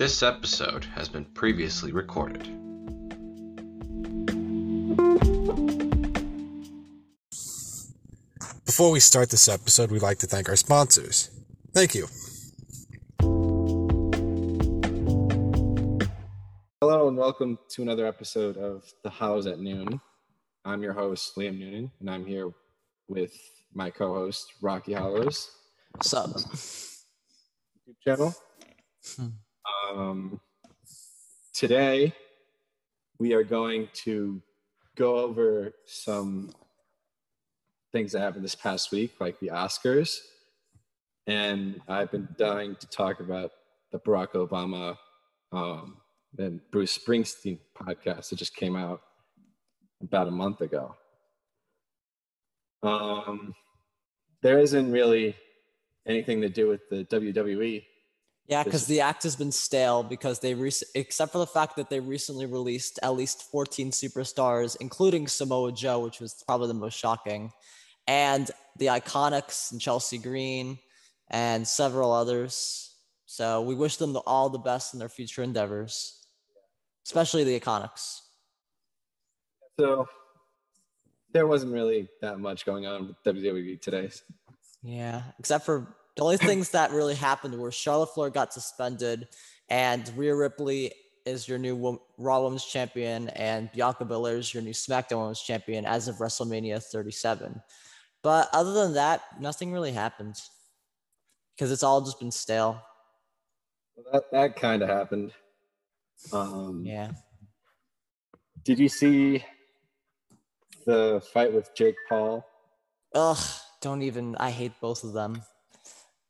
[0.00, 2.44] This episode has been previously recorded.
[8.64, 11.28] Before we start this episode, we'd like to thank our sponsors.
[11.74, 12.06] Thank you.
[16.80, 20.00] Hello and welcome to another episode of The Hollows at Noon.
[20.64, 22.50] I'm your host, Liam Noonan, and I'm here
[23.06, 23.34] with
[23.74, 25.50] my co-host, Rocky Hollows.
[25.92, 26.30] What's up?
[26.30, 28.34] YouTube channel.
[29.18, 29.26] Hmm.
[29.90, 30.40] Um,
[31.52, 32.14] today,
[33.18, 34.40] we are going to
[34.94, 36.52] go over some
[37.90, 40.18] things that happened this past week, like the Oscars.
[41.26, 43.50] And I've been dying to talk about
[43.90, 44.96] the Barack Obama
[45.50, 45.96] um,
[46.38, 49.02] and Bruce Springsteen podcast that just came out
[50.02, 50.94] about a month ago.
[52.82, 53.54] Um,
[54.40, 55.34] there isn't really
[56.06, 57.84] anything to do with the WWE.
[58.50, 61.88] Yeah, because the act has been stale because they rec- except for the fact that
[61.88, 66.98] they recently released at least 14 superstars, including Samoa Joe, which was probably the most
[66.98, 67.52] shocking,
[68.08, 70.80] and the Iconics and Chelsea Green
[71.30, 72.92] and several others.
[73.26, 76.26] So we wish them the, all the best in their future endeavors,
[77.06, 78.18] especially the Iconics.
[79.78, 80.08] So
[81.32, 84.10] there wasn't really that much going on with WWE today.
[84.82, 89.28] Yeah, except for the only things that really happened were Charlotte Flair got suspended,
[89.68, 90.92] and Rhea Ripley
[91.26, 95.84] is your new Raw Women's Champion, and Bianca Belair is your new SmackDown Women's Champion
[95.84, 97.62] as of WrestleMania 37.
[98.22, 100.36] But other than that, nothing really happened
[101.54, 102.82] because it's all just been stale.
[103.96, 105.32] Well, that that kind of happened.
[106.32, 107.12] Um, Yeah.
[108.62, 109.44] Did you see
[110.84, 112.44] the fight with Jake Paul?
[113.14, 113.38] Ugh,
[113.80, 114.36] don't even.
[114.36, 115.42] I hate both of them.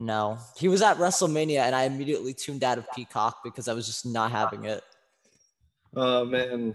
[0.03, 3.85] No, he was at WrestleMania, and I immediately tuned out of Peacock because I was
[3.85, 4.83] just not having it.
[5.95, 6.75] Oh man,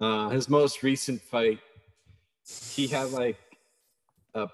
[0.00, 1.58] uh, his most recent fight,
[2.70, 3.38] he had like
[4.34, 4.48] a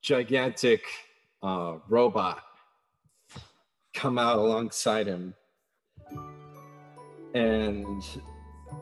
[0.00, 0.82] gigantic
[1.42, 2.42] uh, robot
[3.92, 5.34] come out alongside him,
[7.34, 8.02] and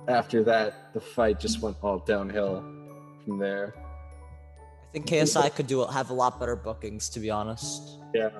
[0.06, 2.60] after that, the fight just went all downhill
[3.25, 3.75] from there.
[3.77, 7.99] I think KSI could do have a lot better bookings, to be honest.
[8.15, 8.31] Yeah.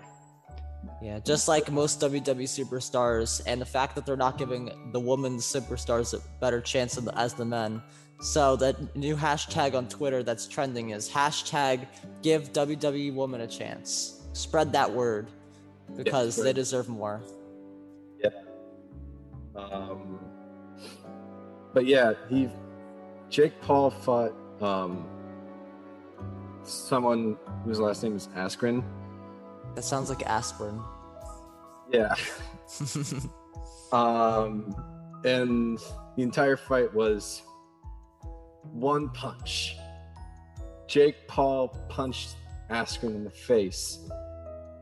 [1.00, 5.44] Yeah, just like most WWE superstars, and the fact that they're not giving the women's
[5.44, 7.81] superstars a better chance as the men.
[8.20, 11.87] So that new hashtag on Twitter that's trending is hashtag
[12.22, 14.22] give WWE women a chance.
[14.32, 15.28] Spread that word
[15.97, 17.22] because they deserve more.
[18.20, 18.31] Yeah.
[19.54, 20.19] Um,
[21.72, 22.48] but yeah, he
[23.31, 25.06] Jake Paul fought um,
[26.64, 28.82] someone whose last name is Askren.
[29.75, 30.81] That sounds like aspirin.
[31.91, 32.15] Yeah.
[33.93, 34.75] Um,
[35.25, 35.79] and
[36.17, 37.43] the entire fight was
[38.73, 39.77] one punch.
[40.87, 42.37] Jake Paul punched
[42.71, 43.99] Askren in the face,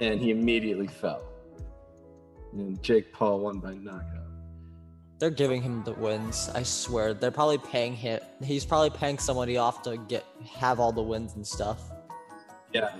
[0.00, 1.22] and he immediately fell.
[2.52, 4.24] And Jake Paul won by knockout.
[5.18, 6.50] They're giving him the wins.
[6.54, 7.14] I swear.
[7.14, 8.20] They're probably paying him.
[8.42, 10.24] He's probably paying somebody off to get
[10.58, 11.80] have all the wins and stuff.
[12.72, 12.90] Yeah.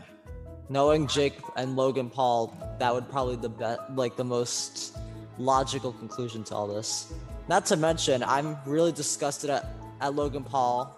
[0.68, 4.96] Knowing Jake and Logan Paul, that would probably the best, like the most
[5.38, 7.12] logical conclusion to all this.
[7.48, 9.66] Not to mention, I'm really disgusted at,
[10.00, 10.92] at Logan Paul.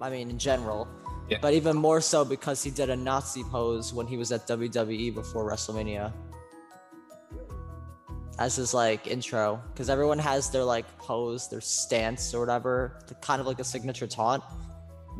[0.00, 0.86] I mean, in general,
[1.28, 1.38] Yeah.
[1.42, 5.12] but even more so because he did a Nazi pose when he was at WWE
[5.14, 6.12] before WrestleMania.
[8.38, 13.40] As his like intro, because everyone has their like pose, their stance or whatever, kind
[13.40, 14.44] of like a signature taunt.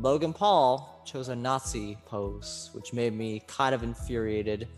[0.01, 4.69] Logan Paul chose a Nazi pose, which made me kind of infuriated,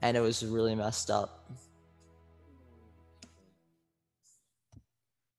[0.00, 1.50] and it was really messed up.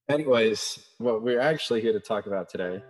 [0.10, 2.84] Anyways, what we're actually here to talk about today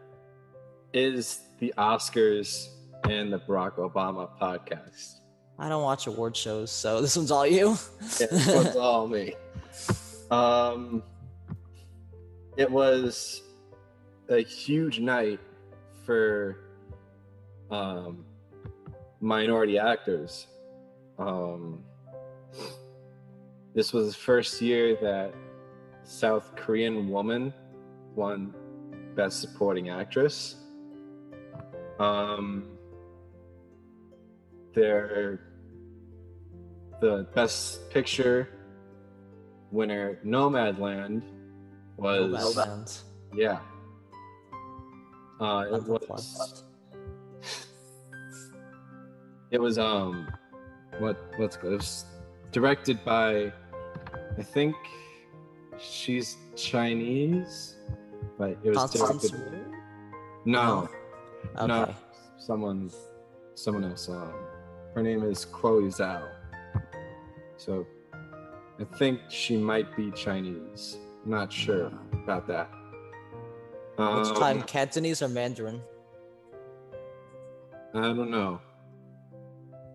[0.93, 2.69] is the Oscars
[3.07, 5.17] and the Barack Obama podcast.
[5.59, 7.77] I don't watch award shows, so this one's all you.
[8.19, 9.35] Yeah, this one's all me.
[10.31, 11.03] Um,
[12.57, 13.43] it was
[14.27, 15.39] a huge night
[16.05, 16.57] for
[17.69, 18.25] um,
[19.19, 20.47] minority actors.
[21.17, 21.83] Um,
[23.73, 25.33] this was the first year that
[26.03, 27.53] South Korean woman
[28.15, 28.53] won
[29.15, 30.55] Best Supporting Actress.
[31.99, 32.65] Um,
[34.73, 35.39] their
[37.01, 38.49] the Best Picture
[39.71, 41.23] winner, Nomadland,
[41.97, 43.01] was Nomadland.
[43.35, 43.59] yeah.
[45.41, 46.63] Uh, it was
[49.49, 50.27] it was um
[50.99, 51.73] what what's good?
[51.73, 52.05] It was
[52.51, 53.51] directed by
[54.37, 54.75] I think
[55.79, 57.75] she's Chinese,
[58.37, 59.33] but it was directed.
[59.33, 59.75] Wu?
[60.45, 60.87] No,
[61.57, 61.67] Okay.
[61.67, 61.93] no,
[62.37, 62.91] someone,
[63.55, 64.09] someone else.
[64.09, 64.33] Um,
[64.95, 66.27] her name is Chloe Zhao.
[67.57, 67.85] So,
[68.79, 70.97] I think she might be Chinese.
[71.25, 72.69] I'm not sure about that.
[74.01, 75.81] Which Um, time, Cantonese or Mandarin?
[77.93, 78.59] I don't know.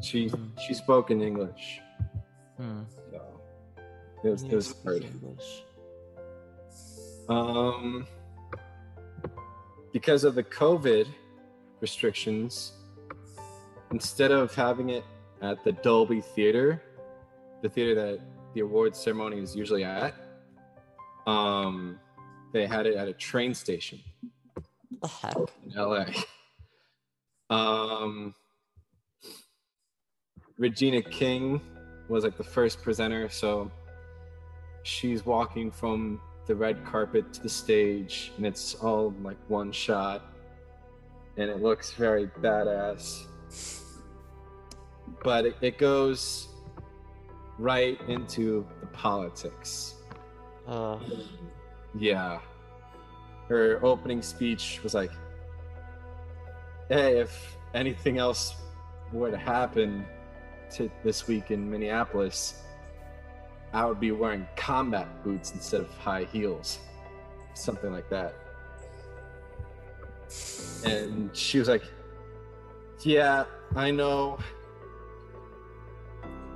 [0.01, 0.49] She Hmm.
[0.59, 1.81] she spoke in English,
[2.59, 2.83] Hmm.
[3.11, 3.41] so
[4.23, 5.03] it was, it was hard.
[5.03, 5.65] English.
[7.29, 8.07] Um,
[9.93, 11.07] because of the COVID
[11.81, 12.73] restrictions,
[13.91, 15.05] instead of having it
[15.43, 16.83] at the Dolby Theater,
[17.63, 18.21] the theater that
[18.55, 20.15] the awards ceremony is usually at,
[21.27, 21.99] um,
[22.57, 24.01] they had it at a train station
[25.03, 25.37] The heck?
[25.37, 26.07] in LA.
[27.51, 28.35] Um,
[30.59, 31.61] Regina King
[32.09, 33.71] was like the first presenter, so
[34.85, 40.23] she's walking from the red carpet to the stage, and it's all like one shot,
[41.37, 43.25] and it looks very badass.
[45.23, 46.49] But it, it goes
[47.59, 49.95] right into the politics.
[50.67, 50.99] Uh,
[51.99, 52.41] Yeah.
[53.49, 55.11] Her opening speech was like,
[56.89, 58.55] hey, if anything else
[59.13, 60.05] to happen
[60.73, 62.63] to this week in Minneapolis,
[63.73, 66.81] I would be wearing combat boots instead of high heels.
[67.55, 68.35] Something like that.
[70.85, 71.85] And she was like,
[73.03, 73.45] yeah,
[73.75, 74.39] I know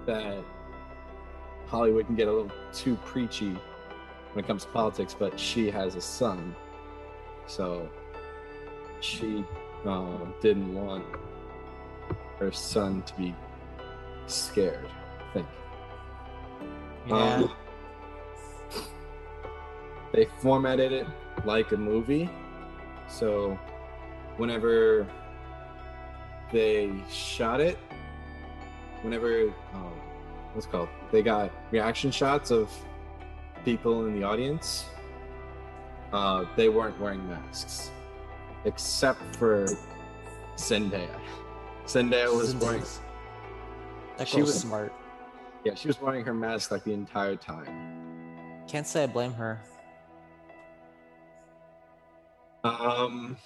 [0.07, 0.43] that
[1.67, 3.57] Hollywood can get a little too preachy
[4.33, 6.55] when it comes to politics, but she has a son,
[7.47, 7.89] so
[9.01, 9.45] she
[9.85, 11.05] uh, didn't want
[12.39, 13.35] her son to be
[14.27, 14.87] scared.
[14.87, 15.47] I think.
[17.07, 17.35] yeah.
[17.35, 17.51] Um,
[20.13, 21.07] they formatted it
[21.45, 22.29] like a movie,
[23.09, 23.59] so
[24.37, 25.07] whenever
[26.53, 27.79] they shot it,
[29.03, 29.93] whenever um,
[30.53, 32.71] what's it called, they got reaction shots of
[33.65, 34.87] people in the audience.
[36.13, 37.91] Uh, they weren't wearing masks,
[38.65, 39.67] except for
[40.57, 41.19] Zendaya.
[41.87, 42.83] Zendaya was wearing,
[44.17, 44.93] That she was- smart.
[45.65, 48.65] yeah, she was wearing her mask like the entire time.
[48.67, 49.61] Can't say I blame her.
[52.65, 53.37] Um,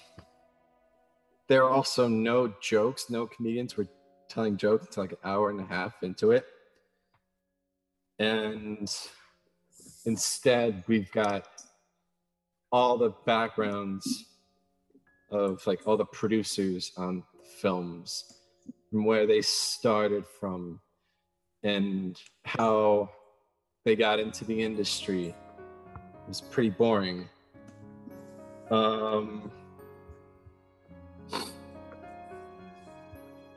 [1.47, 3.09] there are also no jokes.
[3.09, 3.87] No comedians were
[4.27, 6.45] telling jokes until like an hour and a half into it.
[8.19, 8.89] And
[10.05, 11.47] instead, we've got
[12.71, 14.25] all the backgrounds
[15.31, 17.23] of like all the producers on
[17.59, 18.33] films
[18.89, 20.79] from where they started from
[21.63, 23.09] and how
[23.83, 25.27] they got into the industry.
[25.27, 27.27] It was pretty boring.
[28.71, 29.51] Um,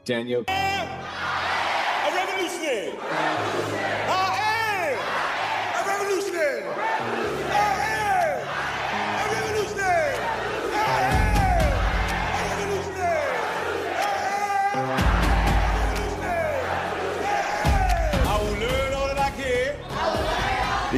[0.04, 3.87] Daniel, A revolutionary.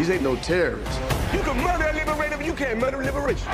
[0.01, 0.99] These ain't no terrorists.
[1.31, 3.47] You can murder a liberator, but you can't murder liberation.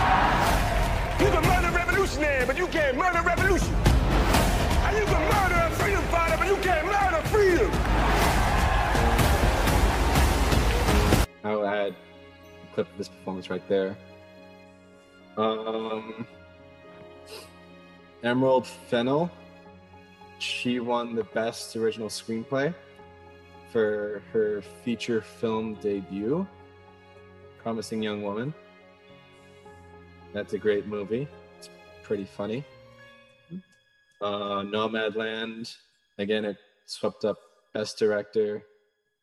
[1.18, 3.74] You can murder a revolutionary, but you can't murder revolution.
[3.74, 7.70] And you can murder a freedom fighter, but you can't murder freedom.
[11.42, 13.96] I'll add a clip of this performance right there.
[15.36, 16.28] Um,
[18.22, 19.32] Emerald Fennell,
[20.38, 22.72] she won the best original screenplay
[23.72, 26.46] for her feature film debut,
[27.62, 28.54] Promising Young Woman.
[30.32, 31.28] That's a great movie.
[31.58, 31.68] It's
[32.02, 32.64] pretty funny.
[34.20, 35.76] Uh, Nomadland,
[36.18, 36.56] again, it
[36.86, 37.38] swept up
[37.74, 38.62] Best Director,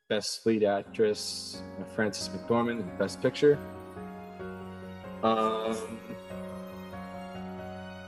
[0.10, 1.62] Best Lead Actress,
[1.96, 3.58] Frances McDormand, and Best Picture.
[5.24, 5.78] Um,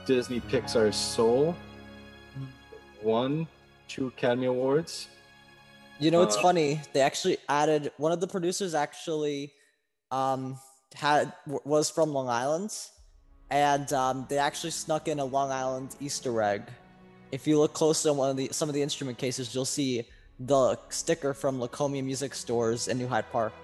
[0.06, 1.56] Disney Pixar's Soul
[3.02, 3.48] won
[3.88, 5.08] two Academy Awards.
[5.98, 6.80] You know, it's Uh, funny.
[6.92, 8.74] They actually added one of the producers.
[8.74, 9.52] Actually,
[10.10, 10.58] um,
[10.94, 11.32] had
[11.64, 12.76] was from Long Island,
[13.50, 16.62] and um, they actually snuck in a Long Island Easter egg.
[17.32, 20.06] If you look closely on one of the some of the instrument cases, you'll see
[20.38, 23.54] the sticker from Lacomia Music Stores in New Hyde Park,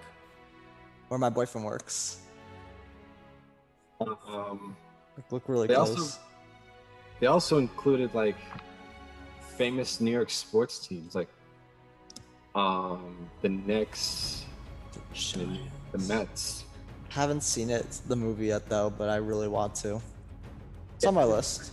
[1.09, 2.17] where my boyfriend works.
[4.01, 4.75] Um,
[5.15, 5.89] Look, look really They close.
[5.91, 6.19] also-
[7.19, 8.35] they also included like
[9.55, 11.29] famous New York sports teams, like
[12.55, 14.45] um, the Knicks
[15.35, 15.59] and
[15.91, 16.65] the Mets.
[17.09, 20.01] Haven't seen it, the movie yet though, but I really want to.
[20.95, 21.71] It's on my list.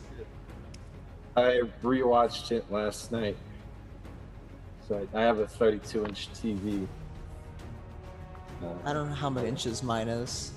[1.37, 3.37] I rewatched it last night.
[4.89, 6.87] So I, I have a 32 inch TV.
[8.63, 10.53] Uh, I don't know how many inches mine is.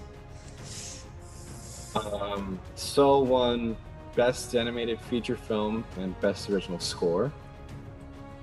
[1.96, 3.78] Um, Soul won
[4.16, 7.32] Best Animated Feature Film and Best Original Score.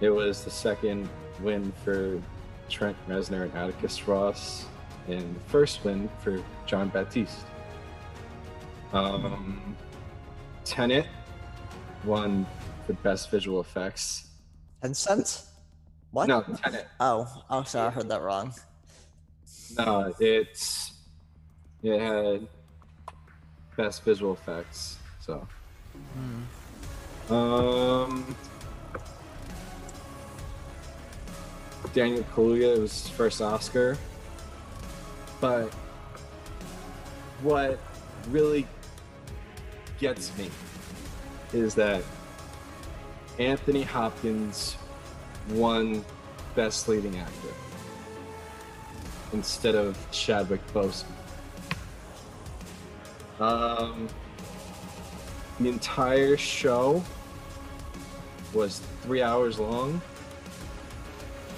[0.01, 1.09] It was the second
[1.43, 2.21] win for
[2.69, 4.67] Trent Reznor and Atticus Ross,
[5.09, 7.45] and the first win for Jon Batiste.
[8.93, 9.77] Um,
[10.65, 11.07] Tenet
[12.05, 12.47] won
[12.87, 14.29] for Best Visual Effects.
[14.83, 15.51] Ten cents?
[16.13, 16.29] What?
[16.29, 16.89] No, Tenet.
[16.99, 18.53] Oh, oh, sorry, I heard that wrong.
[19.79, 20.93] No, it's
[21.83, 22.47] it had
[23.77, 24.99] best visual effects.
[25.21, 25.47] So,
[27.31, 28.37] um,
[31.93, 33.99] Daniel Kaluuya it was his first Oscar,
[35.41, 35.73] but
[37.43, 37.79] what
[38.29, 38.67] really
[39.99, 40.51] gets me
[41.53, 42.03] is that
[43.39, 44.77] Anthony Hopkins
[45.51, 46.05] won
[46.55, 47.55] Best Leading Actor
[49.33, 51.07] instead of Chadwick Boseman.
[53.41, 54.09] Um,
[55.59, 57.03] the entire show
[58.53, 60.03] was three hours long,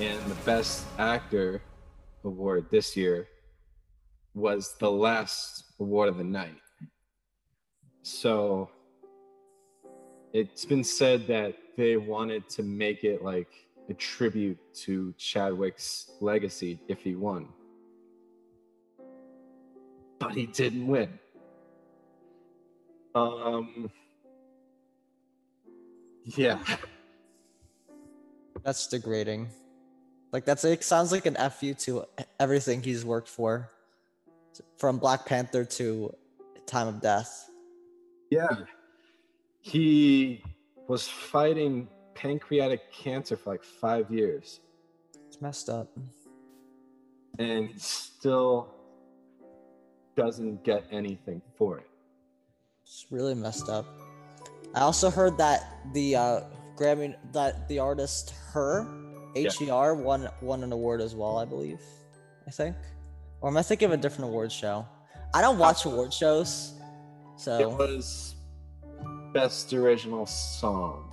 [0.03, 1.63] and the Best Actor
[2.25, 3.29] award this year
[4.35, 6.61] was the last award of the night.
[8.03, 8.71] So
[10.33, 13.49] it's been said that they wanted to make it like
[13.89, 17.49] a tribute to Chadwick's legacy if he won
[20.23, 21.19] but he didn't win.
[23.15, 23.91] Um,
[26.25, 26.59] yeah,
[28.63, 29.49] That's degrading.
[30.33, 32.07] Like that's it sounds like an fu to
[32.41, 33.69] everything he's worked for,
[34.79, 36.15] from Black Panther to
[36.67, 37.51] Time of Death.
[38.31, 38.49] yeah.
[39.65, 40.43] He
[40.89, 44.59] was fighting pancreatic cancer for like five years,
[45.29, 45.89] It's messed up.
[47.39, 48.75] and he still
[50.17, 51.87] doesn't get anything for it.
[52.83, 53.87] It's really messed up.
[54.75, 56.41] I also heard that the uh,
[56.77, 58.85] Grammy that the artist her
[59.35, 61.81] HER won won an award as well, I believe.
[62.47, 62.77] I think,
[63.41, 64.87] or am I thinking of a different award show?
[65.35, 66.75] I don't watch uh, award shows,
[67.37, 68.35] so It was
[69.33, 71.11] best original song,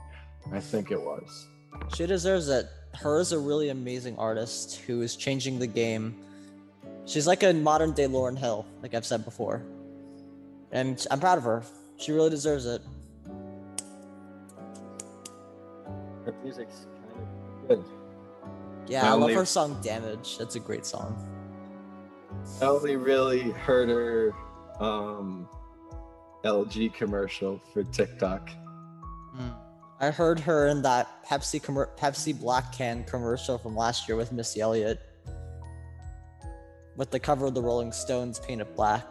[0.52, 1.48] I think it was.
[1.96, 2.68] she deserves it.
[2.96, 6.16] Her is a really amazing artist who is changing the game.
[7.06, 9.64] She's like a modern day Lauryn Hill, like I've said before,
[10.72, 11.64] and I'm proud of her.
[11.98, 12.82] She really deserves it.
[16.26, 17.84] Her music's kind of good.
[18.90, 21.16] Yeah, I love her song "Damage." That's a great song.
[22.62, 24.34] I only really heard her
[24.80, 25.48] um,
[26.44, 28.50] LG commercial for TikTok.
[30.02, 34.32] I heard her in that Pepsi commer- Pepsi Black Can commercial from last year with
[34.32, 35.00] Missy Elliott,
[36.96, 39.06] with the cover of the Rolling Stones painted black.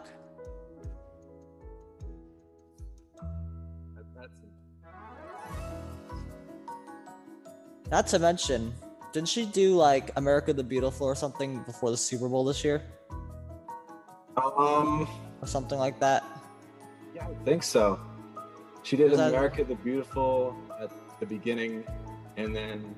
[7.91, 8.73] Not to mention,
[9.11, 12.83] didn't she do like America the Beautiful or something before the Super Bowl this year,
[14.37, 15.07] Um,
[15.41, 16.23] or something like that?
[17.15, 17.99] yeah, I think so.
[18.83, 21.83] She did Was that- America the Beautiful at the beginning,
[22.37, 22.95] and then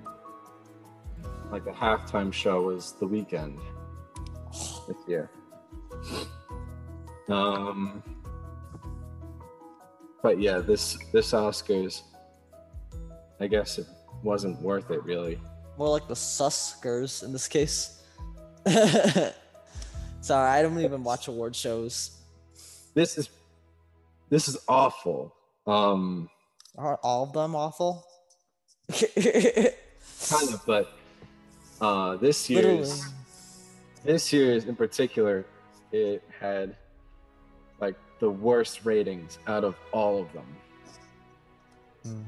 [1.51, 3.59] like the halftime show was the Weeknd
[4.87, 5.29] this year.
[7.29, 8.03] Um,
[10.21, 12.03] but yeah, this this Oscars,
[13.39, 13.87] I guess it
[14.23, 15.39] wasn't worth it really.
[15.77, 18.03] More like the Suskers in this case.
[20.21, 22.17] Sorry, I don't even watch award shows.
[22.93, 23.29] This is
[24.29, 25.35] this is awful.
[25.65, 26.29] Um,
[26.77, 28.05] Aren't all of them awful?
[28.91, 30.93] kind of, but
[31.81, 33.15] uh, this year's Literally.
[34.03, 35.45] this year's in particular,
[35.91, 36.75] it had
[37.79, 42.25] like the worst ratings out of all of them.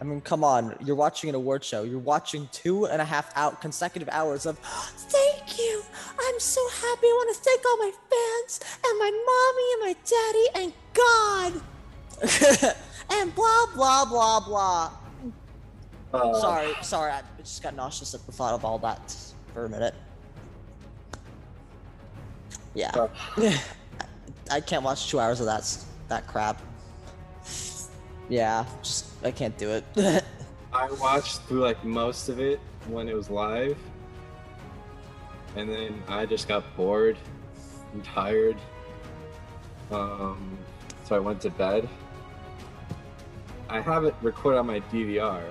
[0.00, 0.74] I mean, come on.
[0.82, 1.82] You're watching an award show.
[1.82, 5.82] You're watching two and a half out consecutive hours of thank you.
[6.18, 7.06] I'm so happy.
[7.06, 12.74] I want to thank all my fans and my mommy and my daddy and God.
[13.10, 14.92] and blah blah blah blah.
[16.12, 17.12] Uh, Sorry, sorry.
[17.12, 19.14] I just got nauseous at the thought of all that
[19.54, 19.94] for a minute.
[22.74, 22.90] Yeah.
[22.90, 23.08] uh,
[24.50, 25.76] I can't watch two hours of that
[26.08, 26.60] that crap.
[28.30, 29.84] Yeah, just I can't do it.
[30.72, 33.76] I watched through like most of it when it was live,
[35.56, 37.18] and then I just got bored,
[37.92, 38.56] I'm tired.
[39.90, 40.56] Um,
[41.04, 41.88] so I went to bed.
[43.68, 45.42] I have it recorded on my DVR,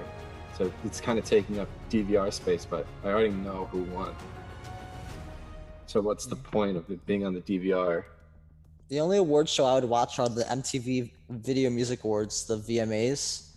[0.58, 4.16] so it's kind of taking up DVR space, but I already know who won.
[5.86, 8.06] So what's the point of it being on the DVR?
[8.90, 13.52] The only award show I would watch are the MTV Video Music Awards, the VMAs.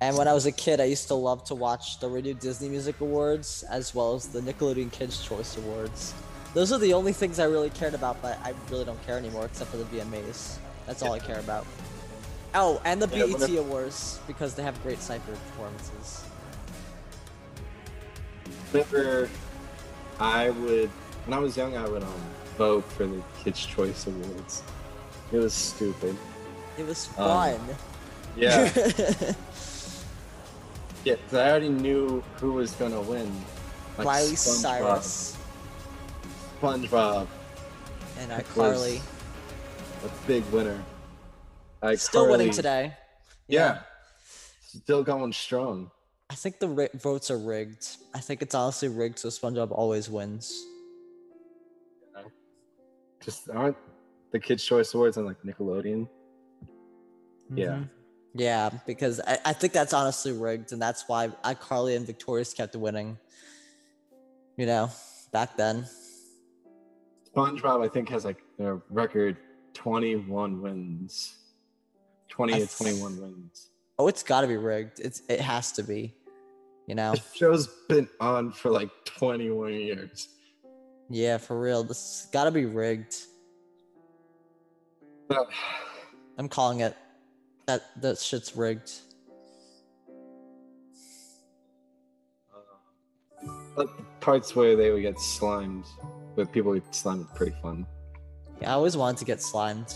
[0.00, 2.68] And when I was a kid, I used to love to watch the Radio Disney
[2.68, 6.14] Music Awards as well as the Nickelodeon Kids Choice Awards.
[6.54, 9.46] Those are the only things I really cared about, but I really don't care anymore
[9.46, 10.58] except for the VMAs.
[10.86, 11.66] That's all I care about.
[12.54, 16.22] Oh, and the Yeah, BET Awards because they have great cypher performances.
[18.70, 19.28] Whenever
[20.20, 20.90] I would,
[21.26, 22.22] when I was young, I would um,
[22.60, 24.62] vote for the Kids' Choice Awards.
[25.32, 26.14] It was stupid.
[26.76, 27.60] It was Um, fun.
[28.36, 28.64] Yeah,
[31.04, 31.16] yeah.
[31.16, 33.32] 'cause I already knew who was gonna win.
[33.96, 34.36] Like Miley.
[34.36, 35.36] Cyrus
[36.60, 37.26] SpongeBob,
[38.18, 39.00] and iCarly.
[40.04, 40.82] a big winner.
[41.82, 42.94] I Still winning today.
[43.48, 43.80] Yeah.
[44.66, 45.90] still going strong.
[46.28, 47.96] I think the ri- votes are rigged.
[48.14, 50.62] I think it's honestly rigged so SpongeBob always wins.
[53.20, 53.76] Just aren't
[54.32, 56.08] the Kids' Choice Awards on like Nickelodeon?
[57.54, 57.66] Yeah.
[57.66, 57.90] Mhm.
[58.34, 62.76] Yeah, because I, I think that's honestly rigged, and that's why iCarly and Victorious kept
[62.76, 63.18] winning.
[64.56, 64.90] You know,
[65.32, 65.86] back then.
[67.34, 69.36] SpongeBob, I think, has like a record
[69.74, 71.36] 21 wins.
[72.28, 73.70] 20 to th- 21 wins.
[73.98, 75.00] Oh, it's got to be rigged.
[75.00, 76.14] It's it has to be.
[76.86, 77.12] You know.
[77.12, 80.28] The show's been on for like 21 years.
[81.10, 81.82] Yeah, for real.
[81.82, 83.16] This got to be rigged.
[86.38, 86.96] I'm calling it.
[87.66, 88.90] That that shit's rigged.
[93.76, 95.86] but parts where they would get slimed,
[96.34, 97.86] where people get slimed, pretty fun.
[98.60, 99.94] Yeah, I always wanted to get slimed.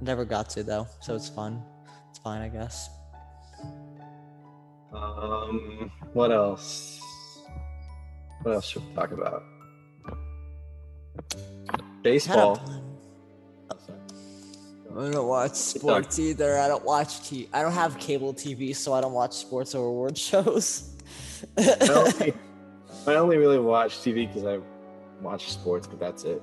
[0.00, 1.62] Never got to though, so it's fun.
[2.08, 2.88] It's fine, I guess.
[4.94, 7.01] Um, what else?
[8.42, 9.44] What else should we talk about?
[12.02, 12.60] Baseball.
[14.94, 16.58] I don't watch sports either.
[16.58, 17.48] I don't watch T.
[17.52, 20.90] I don't have cable TV, so I don't watch sports or award shows.
[21.56, 22.34] I only,
[23.06, 24.60] I only really watch TV because I
[25.22, 26.42] watch sports, but that's it.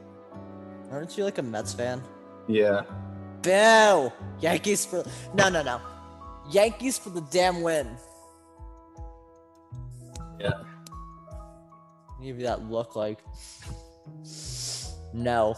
[0.92, 2.02] Aren't you like a Mets fan?
[2.48, 2.82] Yeah.
[3.44, 4.12] Boo!
[4.40, 5.04] Yankees for
[5.36, 5.80] no, no, no.
[6.50, 7.96] Yankees for the damn win.
[10.40, 10.64] Yeah.
[12.22, 13.20] Give you that look like.
[15.14, 15.56] No.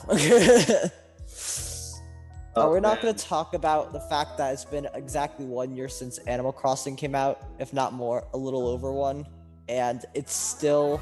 [2.54, 5.88] Oh, we're not going to talk about the fact that it's been exactly one year
[5.88, 9.26] since Animal Crossing came out, if not more, a little over one,
[9.70, 11.02] and it's still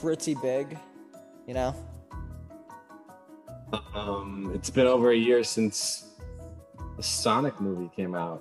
[0.00, 0.78] pretty big,
[1.48, 1.74] you know?
[3.92, 6.12] Um, it's been over a year since
[6.96, 8.40] the Sonic movie came out.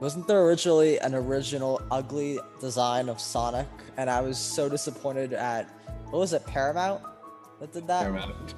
[0.00, 3.68] Wasn't there originally an original ugly design of Sonic?
[3.98, 5.68] And I was so disappointed at,
[6.10, 7.02] what was it, Paramount
[7.60, 8.02] that did that?
[8.02, 8.54] Paramount.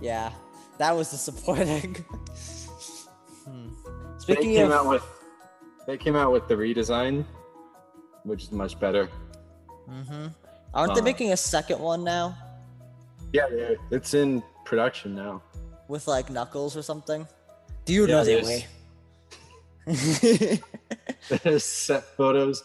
[0.00, 0.32] Yeah,
[0.78, 2.04] that was disappointing.
[3.46, 3.68] Hmm.
[4.26, 5.04] They Speaking came of, out with
[5.86, 7.24] they came out with the redesign,
[8.24, 9.08] which is much better.
[9.88, 10.34] Mhm.
[10.74, 12.34] aren't they Uh, making a second one now
[13.32, 13.46] Yeah,
[13.92, 15.42] it's in production now.
[15.86, 17.24] with like Knuckles or something?
[17.84, 18.66] Do you Yeah, know the way?
[21.28, 22.62] There's set photos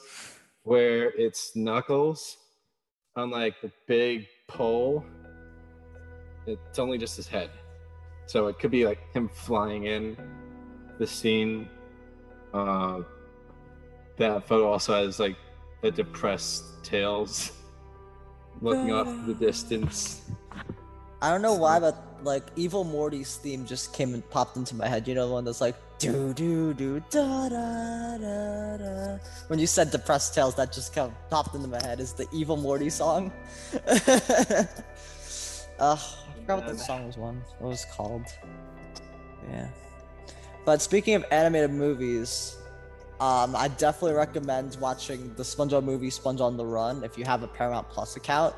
[0.63, 2.38] where it's Knuckles
[3.15, 5.06] on like the big pole.
[6.45, 7.50] It's only just his head.
[8.28, 10.17] So it could be like him flying in
[11.00, 11.67] the scene.
[12.54, 13.02] Uh,
[14.17, 15.36] that photo also has like
[15.84, 17.52] a depressed Tails
[18.62, 20.21] looking off the distance.
[21.21, 24.88] I don't know why, but like Evil Morty's theme just came and popped into my
[24.88, 25.07] head.
[25.07, 29.17] You know the one that's like do do do da da da da.
[29.47, 31.99] When you said depressed tales, that just kind of popped into my head.
[31.99, 33.31] Is the Evil Morty song?
[33.73, 34.67] Ugh,
[35.79, 35.97] I
[36.39, 36.77] forgot what the Man.
[36.77, 37.17] song was.
[37.17, 38.25] One, what was called?
[39.49, 39.67] Yeah.
[40.65, 42.57] But speaking of animated movies,
[43.19, 47.43] um, I definitely recommend watching the SpongeBob movie Sponge on the Run if you have
[47.43, 48.55] a Paramount Plus account.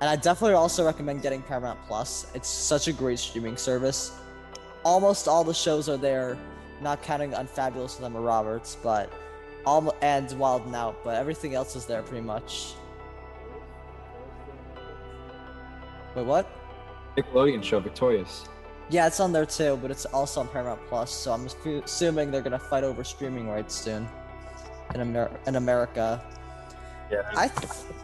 [0.00, 2.26] And I definitely also recommend getting Paramount Plus.
[2.34, 4.12] It's such a great streaming service.
[4.84, 6.36] Almost all the shows are there,
[6.82, 9.10] not counting Unfabulous with Emma Roberts, but
[9.64, 12.74] all and Wild and Out, but everything else is there pretty much.
[16.14, 16.50] Wait, what?
[17.16, 18.44] Nickelodeon show Victorious.
[18.90, 21.10] Yeah, it's on there too, but it's also on Paramount Plus.
[21.10, 21.46] So I'm
[21.82, 24.06] assuming they're gonna fight over streaming rights soon
[24.94, 26.22] in Amer- in America.
[27.10, 27.22] Yeah.
[27.34, 27.50] I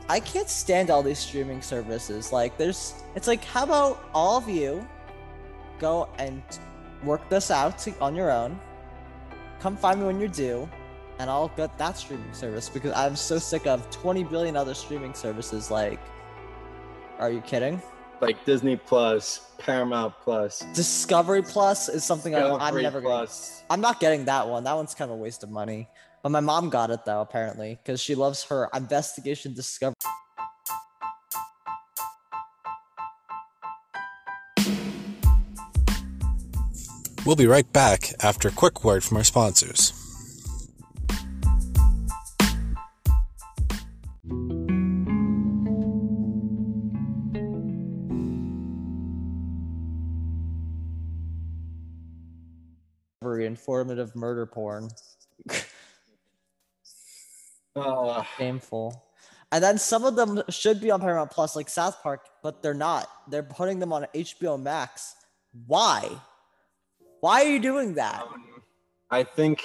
[0.08, 2.32] I can't stand all these streaming services.
[2.32, 4.86] Like there's it's like how about all of you
[5.78, 6.42] go and
[7.04, 8.58] work this out to, on your own.
[9.60, 10.68] Come find me when you're due
[11.18, 15.14] and I'll get that streaming service because I'm so sick of 20 billion other streaming
[15.14, 16.00] services like
[17.18, 17.80] Are you kidding?
[18.20, 23.64] Like Disney Plus, Paramount Plus, Discovery Plus is something I'm, I'm Discovery never going Plus.
[23.70, 24.64] I'm not getting that one.
[24.64, 25.88] That one's kind of a waste of money.
[26.22, 29.94] But my mom got it though, apparently, because she loves her investigation discovery.
[37.26, 39.92] We'll be right back after a quick word from our sponsors.
[53.22, 54.88] Very informative murder porn.
[57.76, 59.04] Uh, Shameful.
[59.52, 62.74] And then some of them should be on Paramount Plus, like South Park, but they're
[62.74, 63.08] not.
[63.28, 65.16] They're putting them on HBO Max.
[65.66, 66.08] Why?
[67.20, 68.22] Why are you doing that?
[68.22, 68.62] um,
[69.10, 69.62] I think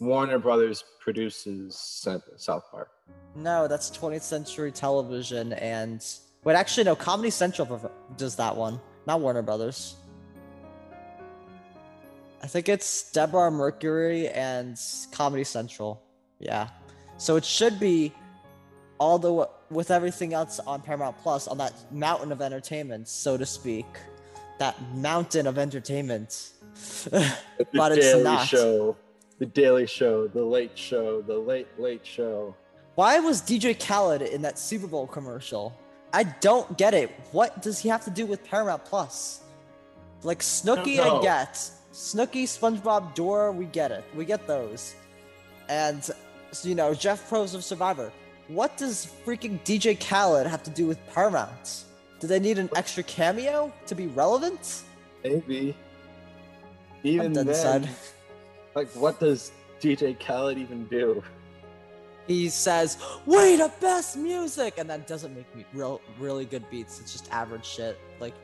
[0.00, 1.76] Warner Brothers produces
[2.36, 2.88] South Park.
[3.36, 6.04] No, that's 20th Century Television and
[6.44, 9.96] wait, actually no, Comedy Central does that one, not Warner Brothers.
[12.42, 14.76] I think it's Deborah Mercury and
[15.12, 16.02] Comedy Central.
[16.40, 16.68] Yeah.
[17.22, 18.12] So it should be
[18.98, 23.46] all the with everything else on Paramount Plus on that mountain of entertainment, so to
[23.46, 23.86] speak.
[24.58, 26.50] That mountain of entertainment.
[27.12, 28.48] The But it's Daily not.
[28.48, 28.96] Show,
[29.38, 32.56] The Daily Show, The Late Show, The Late Late Show.
[32.96, 35.78] Why was DJ Khaled in that Super Bowl commercial?
[36.12, 37.10] I don't get it.
[37.30, 39.42] What does he have to do with Paramount Plus?
[40.24, 41.22] Like Snooki, I, know.
[41.22, 41.54] get.
[41.92, 44.02] Snooki, SpongeBob, Dora, we get it.
[44.16, 44.96] We get those.
[45.68, 46.10] And
[46.62, 48.12] you know, Jeff Probst of Survivor.
[48.48, 51.84] What does freaking DJ Khaled have to do with Paramount?
[52.20, 54.82] Do they need an extra cameo to be relevant?
[55.24, 55.76] Maybe.
[57.02, 57.88] Even then, son.
[58.74, 61.22] like, what does DJ Khaled even do?
[62.28, 67.00] He says, "We the best music," and that doesn't make me real, really good beats.
[67.00, 68.34] It's just average shit, like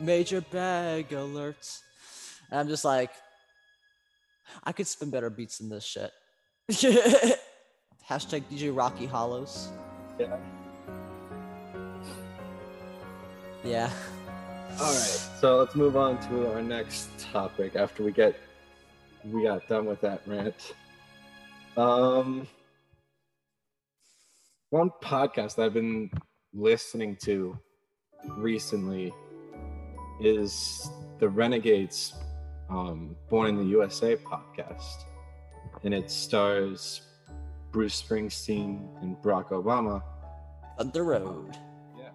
[0.00, 1.82] major bag alerts.
[2.50, 3.10] And I'm just like,
[4.64, 6.12] I could spin better beats than this shit.
[8.08, 9.70] Hashtag DJ Rocky Hollows.
[10.18, 10.36] Yeah.
[13.64, 13.90] Yeah.
[14.78, 18.36] All right, so let's move on to our next topic after we get
[19.24, 20.74] we got done with that rant.
[21.76, 22.46] Um,
[24.70, 26.10] one podcast that I've been
[26.54, 27.58] listening to
[28.36, 29.12] recently
[30.20, 30.88] is
[31.18, 32.14] the Renegades
[32.70, 35.04] um, Born in the USA podcast,
[35.82, 37.00] and it stars
[37.70, 40.02] Bruce Springsteen and Barack Obama.
[40.78, 41.56] Thunder Road.
[41.98, 42.10] Yeah.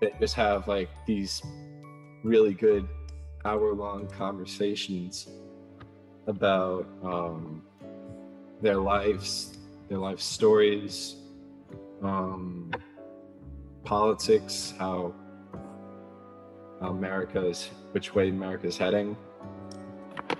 [0.00, 1.42] They just have like these
[2.22, 2.88] really good
[3.44, 5.28] hour long conversations
[6.26, 7.62] about um,
[8.60, 11.16] their lives, their life stories,
[12.02, 12.70] um,
[13.84, 15.14] politics, how
[16.80, 19.16] America is, which way America is heading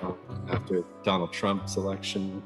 [0.03, 0.17] um,
[0.51, 2.43] after Donald Trump's election.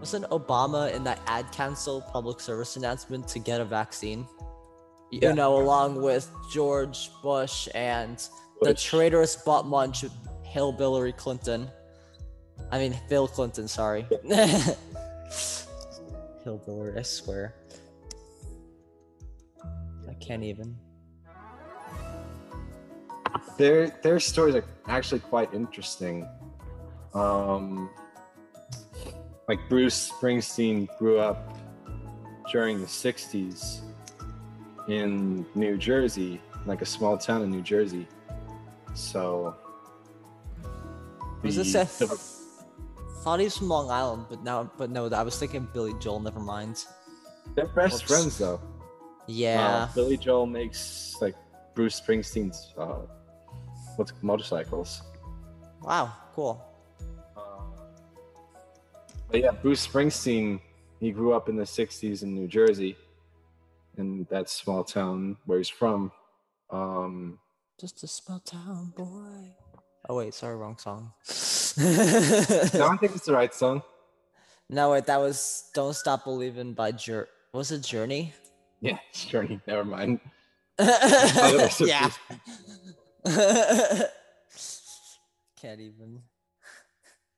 [0.00, 4.26] Wasn't Obama in that ad council public service announcement to get a vaccine?
[5.10, 5.32] You Yeah.
[5.32, 8.22] know, along with George Bush and
[8.60, 10.04] the traitorous butt munch
[10.42, 11.70] hillbilly Clinton.
[12.70, 14.06] I mean, Bill Clinton, sorry.
[16.44, 17.54] hillbilly, I swear.
[20.08, 20.76] I can't even.
[23.58, 26.26] their their stories are actually quite interesting.
[27.16, 27.88] Um,
[29.48, 31.56] like Bruce Springsteen grew up
[32.52, 33.80] during the '60s
[34.88, 38.06] in New Jersey, like a small town in New Jersey.
[38.94, 39.54] So,
[41.42, 42.20] Was this a the-
[43.22, 46.20] thought he was from Long Island, but now, but no, I was thinking Billy Joel.
[46.20, 46.84] Never mind.
[47.54, 48.12] they're best Oops.
[48.12, 48.60] friends though.
[49.26, 49.66] Yeah.
[49.68, 51.34] Uh, Billy Joel makes like
[51.74, 53.00] Bruce Springsteen's uh,
[53.96, 55.02] what's motorcycles.
[55.82, 56.12] Wow.
[56.34, 56.62] Cool.
[59.36, 60.60] But yeah, Bruce Springsteen,
[60.98, 62.96] he grew up in the 60s in New Jersey,
[63.98, 66.10] in that small town where he's from.
[66.70, 67.38] Um,
[67.78, 69.54] Just a small town boy.
[70.08, 71.12] Oh wait, sorry, wrong song.
[71.76, 73.82] no, I think it's the right song.
[74.70, 77.28] no, wait, that was "Don't Stop Believing" by Jour.
[77.52, 78.32] Was it Journey?
[78.80, 80.18] Yeah, Journey, never mind.
[80.78, 82.10] yeah.
[85.60, 86.22] Can't even.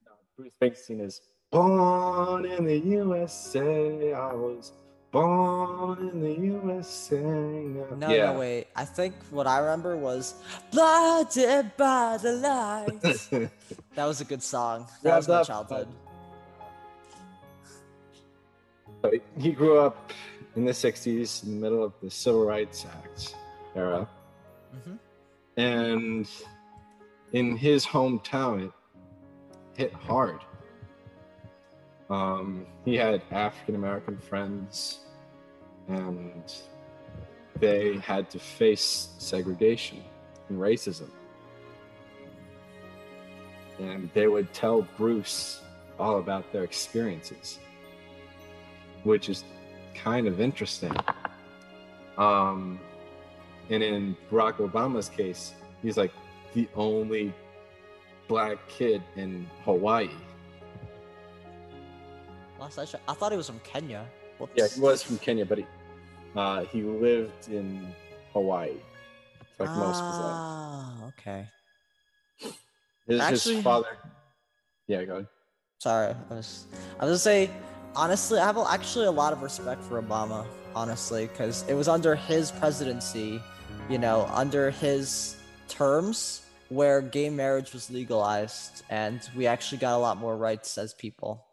[0.06, 4.12] No, Bruce Springsteen is born in the USA.
[4.12, 4.72] I was
[5.10, 7.16] born in the USA.
[7.16, 8.32] No, yeah.
[8.32, 8.66] no, wait.
[8.76, 10.34] I think what I remember was
[10.72, 13.28] "Blinded by the Lights."
[13.94, 14.86] that was a good song.
[15.02, 15.88] That Yeah, was my childhood.
[19.38, 20.12] He grew up
[20.56, 23.36] in the 60s in the middle of the Civil Rights Act
[23.76, 24.08] era.
[24.84, 24.96] hmm
[25.56, 26.28] And
[27.32, 28.72] in his hometown, it
[29.76, 30.40] hit hard.
[32.10, 35.00] Um, he had African American friends,
[35.88, 36.42] and
[37.60, 40.02] they had to face segregation
[40.48, 41.10] and racism.
[43.78, 45.60] And they would tell Bruce
[45.98, 47.58] all about their experiences,
[49.04, 49.44] which is
[49.94, 50.96] kind of interesting.
[52.16, 52.80] Um,
[53.70, 56.12] and in Barack Obama's case, he's like
[56.54, 57.32] the only
[58.26, 60.10] black kid in Hawaii.
[62.58, 64.04] Last I checked, I thought he was from Kenya.
[64.38, 64.52] Whoops.
[64.56, 65.66] Yeah, he was from Kenya, but he,
[66.36, 67.92] uh, he lived in
[68.32, 68.72] Hawaii,
[69.58, 70.34] like most of his life.
[70.34, 71.46] Ah, okay.
[73.06, 73.96] His, Actually- his father.
[74.86, 75.26] Yeah, go ahead.
[75.78, 76.66] Sorry, I was.
[76.98, 77.50] I was gonna say,
[77.94, 80.44] honestly, I have actually a lot of respect for Obama.
[80.74, 83.40] Honestly, because it was under his presidency,
[83.88, 85.36] you know, under his
[85.68, 90.94] terms, where gay marriage was legalized, and we actually got a lot more rights as
[90.94, 91.44] people.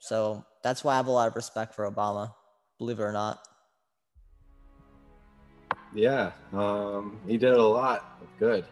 [0.00, 2.32] So that's why I have a lot of respect for Obama.
[2.78, 3.40] Believe it or not.
[5.94, 8.64] Yeah, um, he did a lot of good.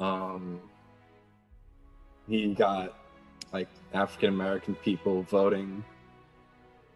[0.00, 0.60] Um,
[2.28, 2.96] he got
[3.52, 5.84] like African American people voting.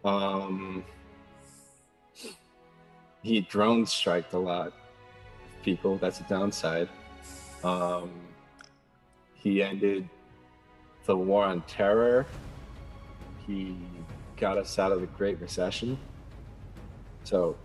[0.03, 0.83] Um,
[3.21, 4.73] he drone striked a lot of
[5.63, 5.97] people.
[5.97, 6.89] That's a downside.
[7.63, 8.09] Um,
[9.33, 10.07] he ended
[11.05, 12.25] the war on terror.
[13.49, 13.75] He
[14.37, 15.97] got us out of the Great Recession.
[17.23, 17.57] So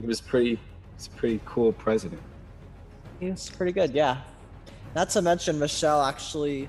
[0.00, 0.58] he was pretty
[0.96, 2.22] He's a pretty cool president.
[3.20, 4.18] He's pretty good, yeah.
[4.94, 6.68] Not to mention, Michelle actually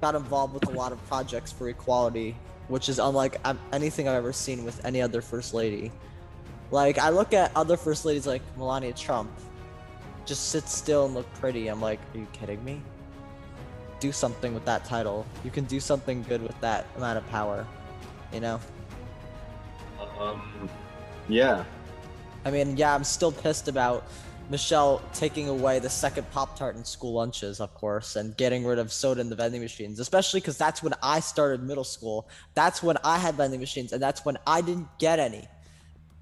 [0.00, 2.34] got involved with a lot of projects for equality,
[2.68, 5.92] which is unlike um, anything I've ever seen with any other first lady.
[6.70, 9.30] Like, I look at other first ladies like Melania Trump,
[10.24, 11.68] just sit still and look pretty.
[11.68, 12.80] I'm like, are you kidding me?
[14.00, 15.26] Do something with that title.
[15.44, 17.66] You can do something good with that amount of power,
[18.32, 18.60] you know?
[20.18, 20.68] Um,
[21.28, 21.64] yeah,
[22.44, 24.08] I mean, yeah, I'm still pissed about
[24.50, 28.78] Michelle taking away the second Pop Tart in school lunches, of course, and getting rid
[28.78, 32.28] of soda in the vending machines, especially because that's when I started middle school.
[32.54, 35.46] That's when I had vending machines, and that's when I didn't get any.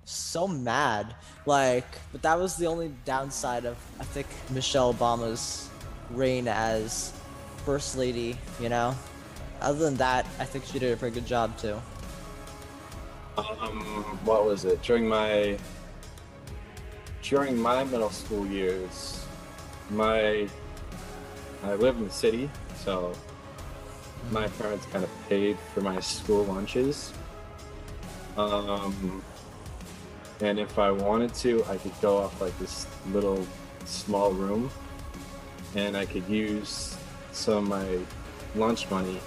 [0.04, 1.14] So mad.
[1.46, 5.68] Like, but that was the only downside of, I think, Michelle Obama's
[6.10, 7.12] reign as
[7.64, 8.96] First Lady, you know?
[9.60, 11.80] Other than that, I think she did a pretty good job, too.
[13.36, 13.82] Um,
[14.24, 14.82] what was it?
[14.82, 15.58] During my
[17.22, 19.26] during my middle school years,
[19.90, 20.48] my
[21.62, 23.12] I live in the city, so
[24.30, 27.12] my parents kind of paid for my school lunches.
[28.38, 29.22] Um,
[30.40, 33.46] and if I wanted to, I could go off like this little
[33.84, 34.70] small room,
[35.74, 36.96] and I could use
[37.32, 37.98] some of my
[38.54, 39.20] lunch money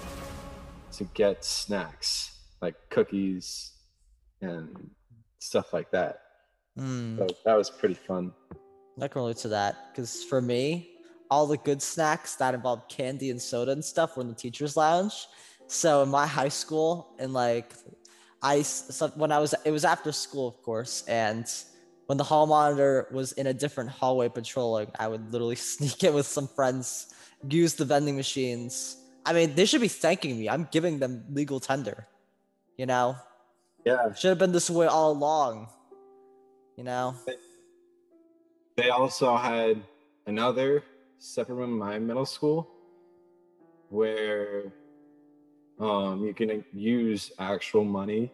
[0.94, 3.72] to get snacks like cookies
[4.40, 4.90] and
[5.38, 6.22] stuff like that.
[6.76, 7.18] Hmm.
[7.18, 8.32] So that was pretty fun.
[9.00, 10.90] I can relate to that because for me,
[11.30, 14.76] all the good snacks that involved candy and soda and stuff were in the teachers'
[14.76, 15.26] lounge.
[15.68, 17.72] So in my high school, and like,
[18.42, 21.46] I so when I was it was after school, of course, and
[22.06, 26.12] when the hall monitor was in a different hallway patrolling, I would literally sneak in
[26.12, 27.14] with some friends,
[27.48, 28.96] use the vending machines.
[29.24, 30.48] I mean, they should be thanking me.
[30.48, 32.08] I'm giving them legal tender.
[32.76, 33.16] You know,
[33.84, 35.68] Yeah, should have been this way all along.
[36.76, 37.14] You know.
[38.76, 39.82] they also had
[40.26, 40.82] another
[41.18, 42.68] separate room in my middle school
[43.90, 44.72] where
[45.78, 48.32] um, you can use actual money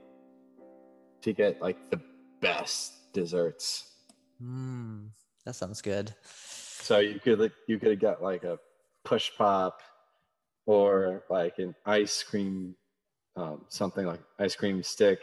[1.22, 2.00] to get like the
[2.40, 3.92] best desserts.
[4.40, 5.06] Hmm.
[5.44, 6.12] That sounds good.
[6.24, 8.58] So you could like, you could get like a
[9.04, 9.80] push pop
[10.66, 12.74] or like an ice cream,
[13.36, 15.20] um, something like ice cream stick.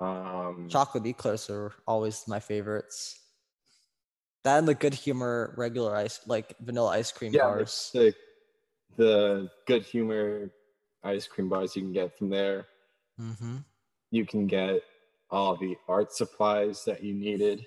[0.00, 3.18] Um, Chocolate eclairs are always my favorites.
[4.44, 7.90] That and the good humor regular ice, like vanilla ice cream yeah, bars.
[7.92, 8.14] the,
[8.96, 10.50] the good humor
[11.04, 12.66] ice cream bars you can get from there.
[13.20, 13.56] Mm-hmm.
[14.10, 14.80] You can get
[15.30, 17.66] all the art supplies that you needed.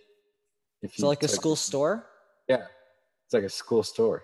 [0.82, 2.08] If So like a school store.
[2.48, 2.66] Yeah,
[3.26, 4.24] it's like a school store.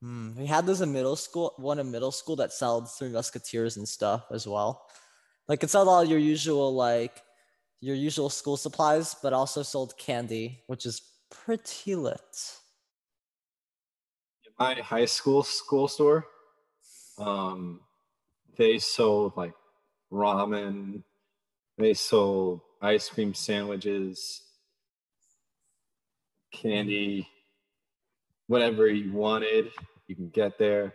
[0.00, 3.76] Hmm, we had this in middle school, one in middle school that sold Three Musketeers
[3.76, 4.86] and stuff as well.
[5.48, 7.22] Like it sold all your usual like
[7.80, 12.58] your usual school supplies, but also sold candy, which is pretty lit.
[14.58, 16.26] my high school school store
[17.18, 17.80] um
[18.56, 19.54] they sold like
[20.12, 21.02] ramen
[21.76, 24.42] they sold ice cream sandwiches
[26.52, 27.28] candy
[28.48, 29.70] whatever you wanted
[30.08, 30.94] you can get there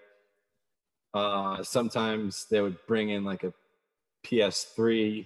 [1.13, 3.54] uh sometimes they would bring in like a
[4.26, 5.26] ps3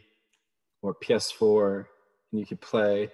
[0.82, 1.86] or ps4
[2.32, 3.10] and you could play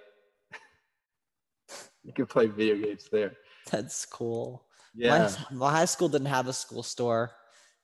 [2.04, 3.32] you could play video games there
[3.70, 4.66] That's cool.
[4.94, 5.10] yeah
[5.50, 7.30] My, my high school didn't have a school store.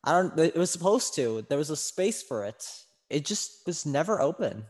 [0.04, 0.38] I don't.
[0.38, 1.44] It was supposed to.
[1.48, 2.64] There was a space for it.
[3.08, 4.64] It just was never open.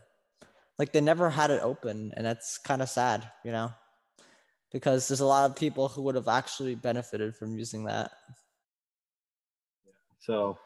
[0.79, 3.71] Like they never had it open, and that's kind of sad, you know,
[4.71, 8.11] because there's a lot of people who would have actually benefited from using that.
[10.19, 10.57] So,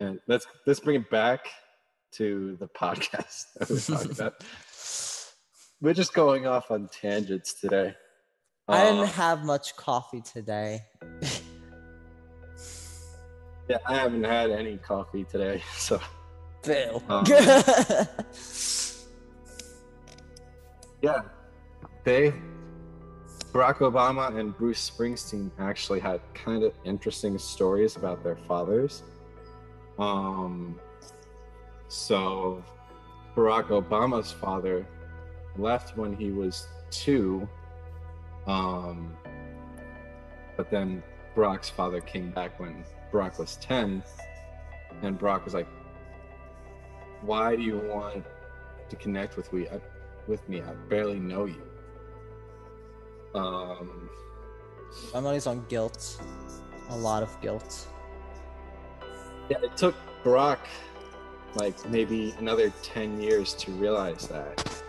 [0.00, 1.46] and let's let's bring it back
[2.12, 4.34] to the podcast that we're talking about.
[5.80, 7.94] We're just going off on tangents today.
[8.68, 10.80] I Uh, didn't have much coffee today.
[13.68, 16.00] yeah, I haven't had any coffee today, so
[16.62, 17.02] Boo.
[17.10, 17.24] Um,
[21.02, 21.20] yeah,
[22.04, 22.32] they
[23.54, 29.04] Barack Obama and Bruce Springsteen actually had kind of interesting stories about their fathers.
[29.96, 30.80] Um,
[31.86, 32.64] so
[33.36, 34.84] Barack Obama's father
[35.56, 37.48] left when he was two,
[38.48, 39.16] um,
[40.56, 41.00] but then
[41.36, 44.02] Barack's father came back when Barack was 10,
[45.02, 45.68] and Barack was like,
[47.20, 48.24] Why do you want
[48.88, 49.52] to connect with
[50.26, 51.62] with me, I barely know you.
[53.34, 54.08] Um,
[55.12, 56.22] My money's on guilt.
[56.90, 57.88] A lot of guilt.
[59.48, 60.58] yeah, it took Barack
[61.54, 64.82] like maybe another 10 years to realize that.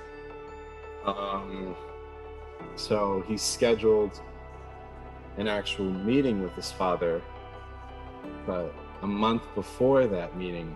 [1.05, 1.75] Um,
[2.75, 4.21] so he scheduled
[5.37, 7.21] an actual meeting with his father,
[8.45, 10.75] but a month before that meeting,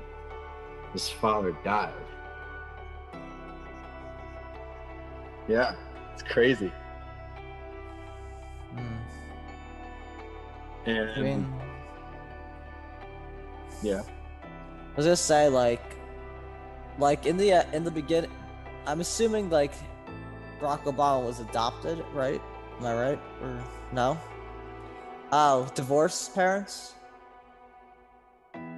[0.93, 1.93] his father died.
[5.47, 5.75] Yeah,
[6.13, 6.71] it's crazy.
[10.89, 11.53] And I mean,
[13.83, 15.83] yeah, I was gonna say like,
[16.97, 18.31] like in the uh, in the beginning,
[18.87, 19.73] I'm assuming like
[20.59, 22.41] Barack Obama was adopted, right?
[22.79, 24.17] Am I right or no?
[25.31, 26.95] Oh, divorced parents.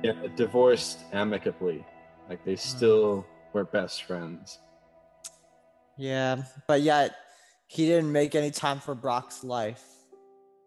[0.04, 1.86] yeah, divorced amicably.
[2.30, 4.60] Like they still were best friends.
[5.98, 7.16] Yeah, but yet
[7.68, 9.84] he didn't make any time for Barack's life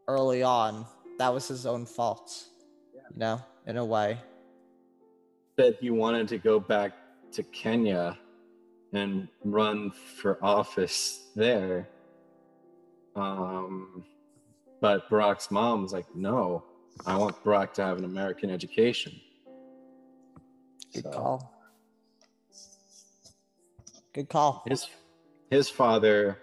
[0.08, 0.86] early on.
[1.18, 2.44] That was his own fault.
[2.92, 4.18] You know, in a way.
[5.58, 6.92] Said he wanted to go back
[7.32, 8.18] to Kenya
[8.92, 11.88] and run for office there.
[13.16, 14.04] Um,
[14.80, 16.64] but Barack's mom was like, "No,
[17.06, 19.20] I want Barack to have an American education."
[20.92, 21.54] Good So, call.
[24.12, 24.62] Good call.
[24.66, 24.88] His
[25.50, 26.38] his father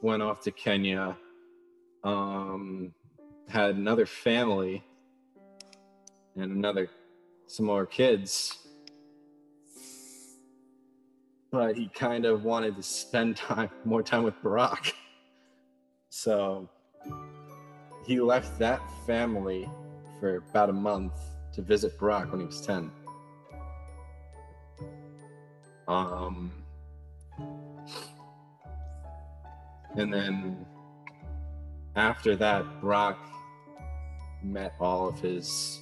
[0.00, 1.16] went off to Kenya,
[2.02, 2.92] um,
[3.52, 4.82] had another family,
[6.36, 6.88] and another
[7.46, 8.58] some more kids.
[11.50, 14.94] But he kind of wanted to spend time more time with Barack.
[16.08, 16.68] So
[18.06, 19.68] he left that family
[20.18, 21.12] for about a month
[21.52, 22.90] to visit Barack when he was 10.
[25.88, 26.50] Um,
[29.96, 30.64] and then
[31.96, 33.16] after that, Barack
[34.42, 35.80] met all of his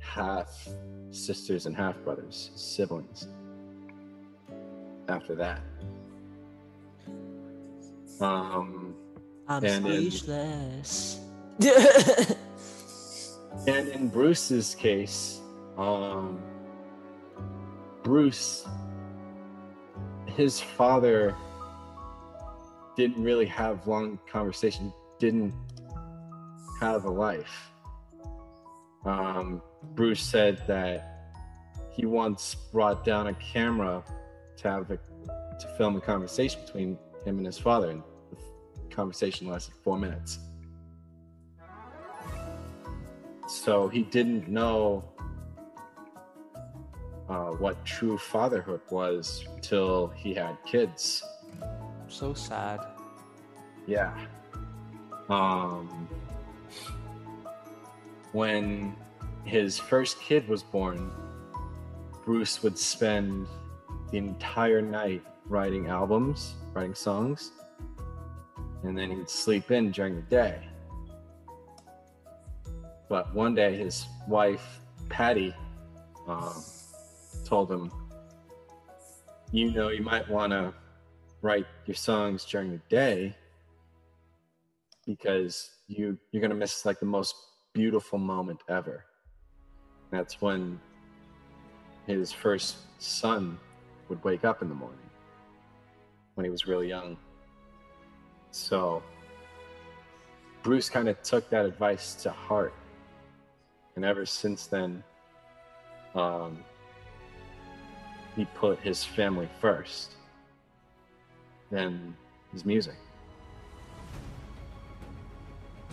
[0.00, 0.68] half
[1.10, 3.28] sisters and half brothers, siblings.
[5.08, 5.60] After that,
[8.20, 8.94] um,
[9.48, 11.20] I'm And in- speechless.
[13.66, 15.40] and in Bruce's case,
[15.76, 16.40] um,
[18.02, 18.66] Bruce,
[20.26, 21.36] his father
[22.96, 25.52] didn't really have long conversation, didn't
[26.84, 27.72] have a life.
[29.04, 29.62] Um,
[29.94, 31.32] Bruce said that
[31.90, 34.02] he once brought down a camera
[34.58, 34.98] to have a,
[35.60, 40.38] to film a conversation between him and his father, and the conversation lasted four minutes.
[43.46, 45.04] So he didn't know
[47.28, 51.22] uh, what true fatherhood was until he had kids.
[52.08, 52.80] so sad.
[53.86, 54.12] Yeah.
[55.28, 56.08] Um,
[58.32, 58.96] when
[59.44, 61.10] his first kid was born,
[62.24, 63.46] Bruce would spend
[64.10, 67.52] the entire night writing albums, writing songs,
[68.82, 70.68] and then he'd sleep in during the day.
[73.08, 75.54] But one day, his wife, Patty,
[76.26, 76.62] um,
[77.44, 77.92] told him,
[79.52, 80.72] You know, you might want to
[81.42, 83.36] write your songs during the day
[85.06, 87.34] because you you're gonna miss like the most
[87.72, 89.04] beautiful moment ever.
[90.10, 90.80] That's when
[92.06, 93.58] his first son
[94.08, 94.98] would wake up in the morning
[96.34, 97.16] when he was really young.
[98.50, 99.02] So
[100.62, 102.74] Bruce kind of took that advice to heart.
[103.96, 105.04] And ever since then,
[106.14, 106.64] um,
[108.34, 110.16] he put his family first,
[111.70, 112.16] then
[112.52, 112.96] his music.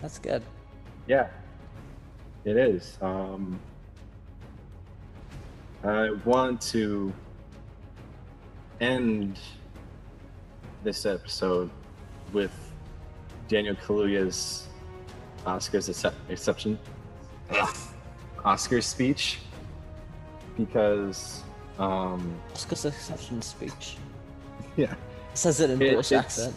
[0.02, 0.42] That's good.
[1.08, 1.28] Yeah,
[2.46, 2.98] it is.
[3.02, 3.60] Um,
[5.84, 7.12] I want to
[8.80, 9.40] end
[10.84, 11.70] this episode
[12.34, 12.52] with
[13.48, 14.68] Daniel Kaluuya's
[15.46, 16.80] Oscars excep- exception,
[18.40, 19.40] Oscars speech,
[20.58, 21.44] because
[21.80, 23.98] um, Oscar's exception speech.
[24.78, 24.98] yeah, It
[25.38, 26.56] says it in It- British accent.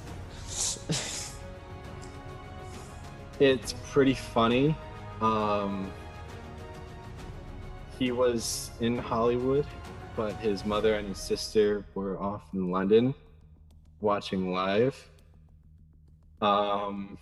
[3.45, 4.75] It's pretty funny.
[5.21, 5.91] Um,
[7.99, 9.67] he was in Hollywood,
[10.17, 13.15] but his mother and his sister were off in London
[14.01, 14.97] watching live.
[16.41, 17.17] Um,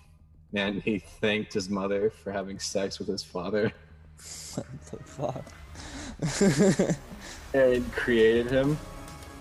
[0.54, 3.72] and he thanked his mother for having sex with his father
[4.54, 6.96] what the fuck?
[7.54, 8.78] and created him.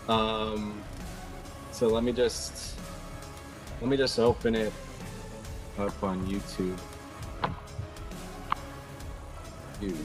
[0.07, 0.81] Um,
[1.71, 2.75] so let me just
[3.79, 4.73] let me just open it
[5.79, 6.77] up on YouTube.
[9.79, 9.97] Dude.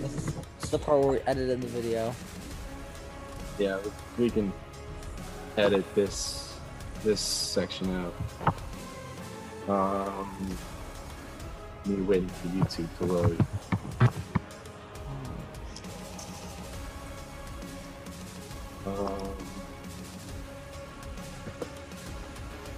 [0.59, 2.15] it's the part where we edited the video.
[3.59, 3.79] Yeah,
[4.17, 4.53] we- we can
[5.57, 6.55] edit this
[7.05, 8.15] this section out.
[9.69, 10.57] Um,
[11.85, 13.47] me waiting for YouTube to load.
[18.87, 19.35] Um,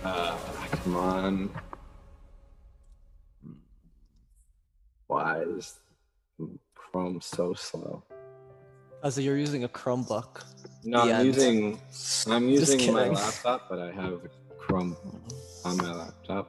[0.05, 0.39] uh,
[0.85, 1.51] come on.
[5.39, 5.79] Why is
[6.75, 8.03] Chrome so slow?
[9.05, 10.43] Oh, so you're using a Chromebook.
[10.85, 11.27] No, The I'm end.
[11.27, 11.81] using
[12.27, 14.21] I'm using my laptop, but I have
[14.59, 14.97] Chrome
[15.65, 16.47] on my laptop.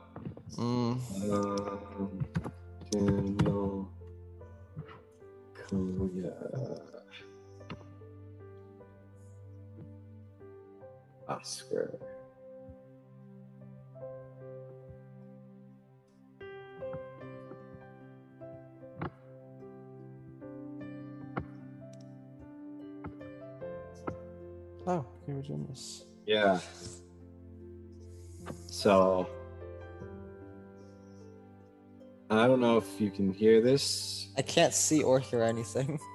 [0.57, 0.97] Mm.
[1.31, 2.25] Um,
[2.89, 3.91] Daniel
[5.53, 6.33] Kaluuya.
[11.27, 11.99] Oscar.
[24.89, 26.05] Oh, you were doing this.
[26.25, 26.59] Yeah.
[28.65, 29.29] So
[32.31, 34.29] I don't know if you can hear this.
[34.35, 35.99] I can't see or hear anything.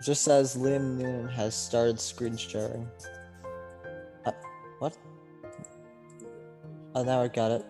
[0.00, 2.88] It just says Liam Noon has started screen sharing.
[4.26, 4.32] Uh,
[4.80, 4.98] what?
[6.96, 7.64] Oh, now I got it.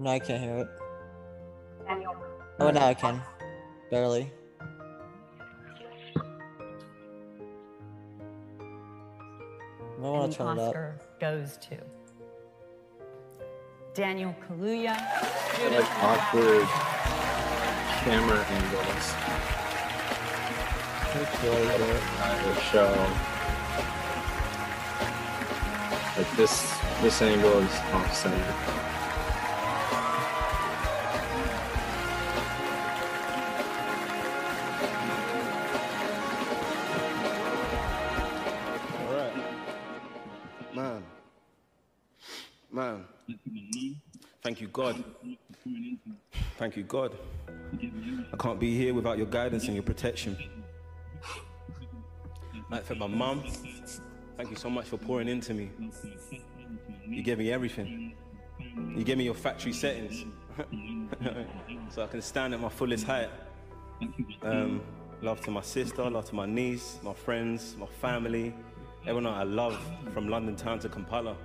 [0.00, 0.68] No, I can't hear it.
[2.60, 3.20] Oh, now I can.
[3.90, 4.30] Barely.
[9.98, 10.68] I want to turn it up.
[10.68, 11.76] Oscar goes to
[13.94, 14.94] Daniel Kaluuya.
[15.72, 16.68] Like awkward
[18.04, 19.14] camera angles.
[21.14, 22.00] It's really good.
[22.00, 22.92] kind of show.
[26.16, 28.54] Like this, this angle is off center.
[44.78, 45.02] God.
[46.56, 47.18] Thank you, God.
[48.32, 50.38] I can't be here without your guidance and your protection.
[52.70, 53.42] Like for my mum,
[54.36, 55.72] thank you so much for pouring into me.
[57.08, 58.14] You gave me everything.
[58.94, 60.24] You gave me your factory settings.
[61.90, 63.30] so I can stand at my fullest height.
[64.42, 64.80] Um,
[65.22, 68.54] love to my sister, love to my niece, my friends, my family,
[69.08, 69.76] everyone I love
[70.14, 71.36] from London town to Kampala.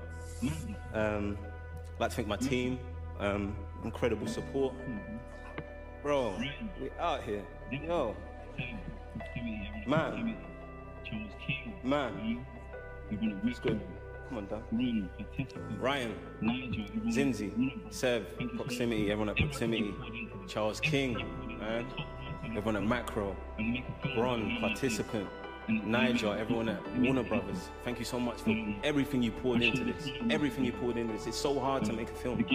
[0.93, 1.36] Um,
[1.95, 2.77] I'd like to thank my team,
[3.20, 4.74] um, incredible support.
[6.01, 6.36] Bro,
[6.82, 7.43] we out here.
[7.72, 8.16] Yo.
[9.88, 10.36] Man.
[11.84, 12.45] Man.
[13.11, 13.80] It's good.
[14.30, 15.09] Come on, Dan.
[15.80, 16.16] Ryan,
[17.09, 19.93] Zinzi, Sev, Proximity, everyone at Proximity,
[20.47, 21.14] Charles King,
[21.59, 21.86] man,
[22.45, 23.36] everyone at Macro,
[24.16, 25.28] Bron, participant,
[25.68, 27.70] Nigel, everyone at Warner Brothers.
[27.84, 30.09] Thank you so much for everything you poured into this.
[30.30, 31.28] Everything you poured into this.
[31.28, 32.45] It's so hard to make a film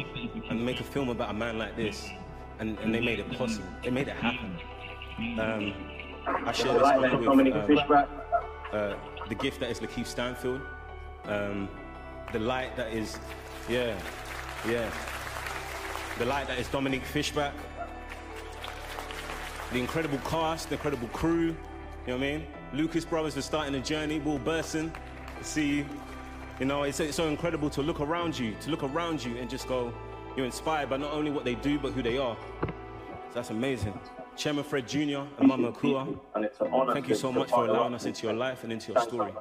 [0.51, 2.09] and make a film about a man like this,
[2.59, 3.67] and, and they made it possible.
[3.83, 4.59] They made it happen.
[5.41, 5.75] Um,
[6.27, 6.83] I share this
[7.13, 8.09] with um,
[8.73, 8.95] uh,
[9.29, 10.61] the gift that is Lakeith Stanfield,
[11.25, 11.69] um,
[12.33, 13.19] the light that is,
[13.69, 13.99] yeah,
[14.69, 14.91] yeah,
[16.19, 17.55] the light that is Dominique Fishback,
[19.73, 21.57] the incredible cast, the incredible crew,
[22.09, 22.47] you know what I mean?
[22.73, 24.91] Lucas Brothers for starting the journey, Will Berson,
[25.43, 25.87] see you.
[26.59, 29.51] You know, it's, it's so incredible to look around you, to look around you and
[29.51, 29.93] just go,
[30.35, 32.35] you're inspired by not only what they do, but who they are.
[32.63, 33.93] So that's amazing.
[34.39, 35.25] Chairman Fred Jr.
[35.39, 36.19] and Mama Akua,
[36.95, 39.35] thank you so much for allowing us into your life and into your story.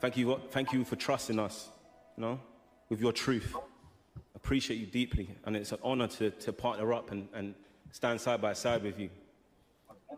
[0.00, 1.68] Thank you, thank you for trusting us,
[2.16, 2.40] you know,
[2.88, 3.54] with your truth.
[4.34, 7.54] Appreciate you deeply, and it's an honor to, to partner up and, and
[7.90, 9.10] stand side by side with you.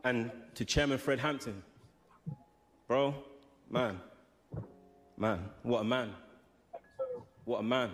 [0.05, 1.63] And to Chairman Fred Hampton,
[2.89, 3.15] bro,
[3.71, 4.01] man,
[5.17, 6.15] man, what a man.
[7.45, 7.91] What a man.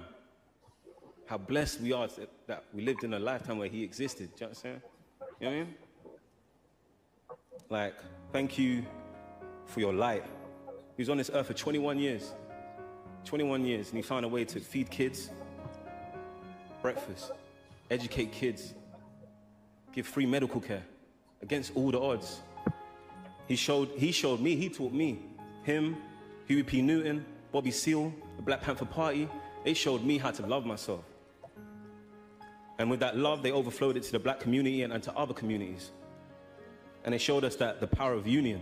[1.27, 2.09] How blessed we are
[2.47, 4.31] that, we lived in a lifetime where he existed.
[4.37, 4.83] Do you saying?
[5.41, 5.75] You know what I mean?
[7.71, 7.95] Like,
[8.33, 8.85] thank you
[9.67, 10.25] for your light.
[10.97, 12.33] He was on this earth for 21 years.
[13.25, 15.31] 21 years, and he found a way to feed kids,
[16.81, 17.33] breakfast,
[17.91, 18.73] educate kids,
[19.93, 20.83] give free medical care
[21.43, 22.41] against all the odds.
[23.47, 25.21] He showed, he showed me, he taught me,
[25.63, 25.97] him,
[26.47, 26.83] Huey P.
[26.83, 29.29] Newton, Bobby Seale, the Black Panther Party,
[29.65, 31.05] they showed me how to love myself.
[32.79, 35.35] And with that love, they overflowed it to the black community and, and to other
[35.35, 35.91] communities.
[37.05, 38.61] And they showed us that the power of union,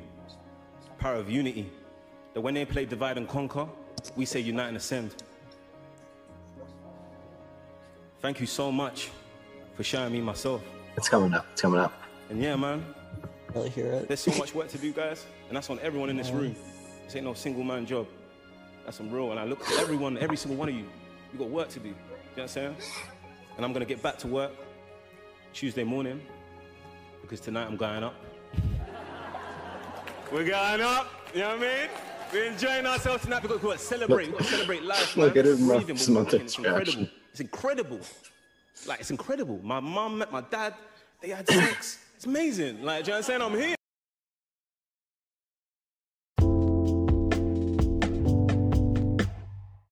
[0.98, 1.70] power of unity,
[2.32, 3.68] that when they play divide and conquer,
[4.14, 5.14] we say unite and ascend.
[8.20, 9.10] Thank you so much
[9.74, 10.62] for showing me myself.
[10.96, 11.46] It's coming up.
[11.52, 12.05] It's coming up.
[12.28, 12.84] And yeah, man,
[13.54, 14.08] Really hear it.
[14.08, 16.54] there's so much work to do, guys, and that's on everyone in this room.
[17.04, 18.06] This ain't no single man job.
[18.84, 19.30] That's some real.
[19.30, 20.84] And I look at everyone, every single one of you.
[21.32, 21.88] You got work to do.
[21.88, 21.98] You know
[22.34, 22.76] what I'm saying?
[23.56, 24.52] And I'm gonna get back to work
[25.52, 26.20] Tuesday morning
[27.22, 28.14] because tonight I'm going up.
[30.32, 31.08] We're going up.
[31.32, 31.88] You know what I mean?
[32.32, 34.26] We're enjoying ourselves tonight because we've got to celebrate.
[34.28, 35.16] We've got to celebrate life.
[35.16, 36.40] Look at his mouth, Breathing, his we're mouth walking.
[36.40, 37.08] It's incredible.
[37.30, 38.00] It's incredible.
[38.86, 39.60] Like it's incredible.
[39.62, 40.74] My mum met my dad.
[41.20, 41.98] They had sex.
[42.16, 42.82] It's amazing.
[42.82, 43.42] Like, you know what I'm saying?
[43.42, 43.75] I'm